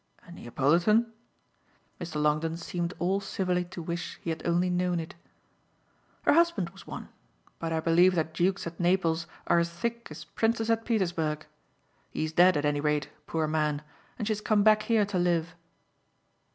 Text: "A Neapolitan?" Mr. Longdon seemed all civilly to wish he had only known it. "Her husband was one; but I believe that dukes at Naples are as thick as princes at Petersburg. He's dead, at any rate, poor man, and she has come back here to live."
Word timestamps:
"A 0.23 0.31
Neapolitan?" 0.31 1.13
Mr. 1.99 2.19
Longdon 2.19 2.57
seemed 2.57 2.95
all 2.97 3.19
civilly 3.19 3.63
to 3.65 3.83
wish 3.83 4.17
he 4.23 4.31
had 4.31 4.41
only 4.47 4.67
known 4.67 4.99
it. 4.99 5.13
"Her 6.23 6.33
husband 6.33 6.71
was 6.71 6.87
one; 6.87 7.09
but 7.59 7.71
I 7.71 7.81
believe 7.81 8.15
that 8.15 8.33
dukes 8.33 8.65
at 8.65 8.79
Naples 8.79 9.27
are 9.45 9.59
as 9.59 9.69
thick 9.69 10.07
as 10.09 10.25
princes 10.25 10.71
at 10.71 10.85
Petersburg. 10.85 11.45
He's 12.09 12.33
dead, 12.33 12.57
at 12.57 12.65
any 12.65 12.79
rate, 12.79 13.09
poor 13.27 13.47
man, 13.47 13.83
and 14.17 14.25
she 14.27 14.31
has 14.31 14.41
come 14.41 14.63
back 14.63 14.81
here 14.89 15.05
to 15.05 15.19
live." 15.19 15.53